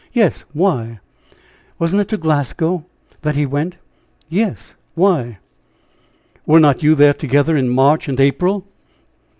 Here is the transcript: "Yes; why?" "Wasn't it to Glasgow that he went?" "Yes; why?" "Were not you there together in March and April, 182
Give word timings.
"Yes; 0.13 0.45
why?" 0.51 0.99
"Wasn't 1.77 2.01
it 2.01 2.07
to 2.07 2.17
Glasgow 2.17 2.85
that 3.21 3.35
he 3.35 3.45
went?" 3.45 3.75
"Yes; 4.29 4.73
why?" 4.95 5.37
"Were 6.43 6.59
not 6.59 6.81
you 6.81 6.95
there 6.95 7.13
together 7.13 7.55
in 7.55 7.69
March 7.69 8.07
and 8.09 8.19
April, 8.19 8.53
182 8.61 8.71